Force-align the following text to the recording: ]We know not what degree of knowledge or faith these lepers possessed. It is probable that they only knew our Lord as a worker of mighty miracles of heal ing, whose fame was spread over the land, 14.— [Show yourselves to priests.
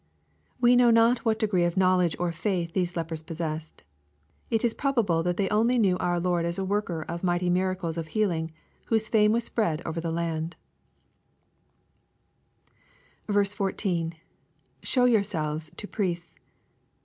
]We 0.59 0.75
know 0.75 0.89
not 0.89 1.23
what 1.25 1.37
degree 1.37 1.63
of 1.63 1.77
knowledge 1.77 2.15
or 2.17 2.31
faith 2.31 2.73
these 2.73 2.95
lepers 2.95 3.21
possessed. 3.21 3.83
It 4.49 4.65
is 4.65 4.73
probable 4.73 5.21
that 5.21 5.37
they 5.37 5.47
only 5.49 5.77
knew 5.77 5.95
our 5.99 6.19
Lord 6.19 6.43
as 6.43 6.57
a 6.57 6.65
worker 6.65 7.03
of 7.03 7.23
mighty 7.23 7.51
miracles 7.51 7.99
of 7.99 8.07
heal 8.07 8.31
ing, 8.31 8.49
whose 8.87 9.07
fame 9.07 9.31
was 9.31 9.43
spread 9.43 9.83
over 9.85 10.01
the 10.01 10.09
land, 10.09 10.55
14.— 13.31 14.15
[Show 14.81 15.05
yourselves 15.05 15.69
to 15.77 15.87
priests. 15.87 16.33